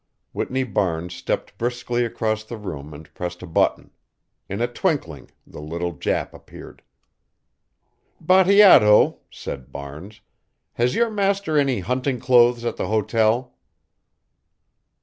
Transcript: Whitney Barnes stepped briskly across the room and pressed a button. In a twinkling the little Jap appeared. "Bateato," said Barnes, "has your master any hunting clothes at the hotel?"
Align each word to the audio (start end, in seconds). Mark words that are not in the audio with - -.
Whitney 0.33 0.63
Barnes 0.63 1.13
stepped 1.13 1.55
briskly 1.59 2.03
across 2.03 2.43
the 2.43 2.57
room 2.57 2.91
and 2.91 3.13
pressed 3.13 3.43
a 3.43 3.45
button. 3.45 3.91
In 4.49 4.59
a 4.59 4.65
twinkling 4.67 5.29
the 5.45 5.59
little 5.61 5.93
Jap 5.93 6.33
appeared. 6.33 6.81
"Bateato," 8.19 9.19
said 9.29 9.71
Barnes, 9.71 10.21
"has 10.73 10.95
your 10.95 11.11
master 11.11 11.55
any 11.55 11.81
hunting 11.81 12.19
clothes 12.19 12.65
at 12.65 12.77
the 12.77 12.87
hotel?" 12.87 13.53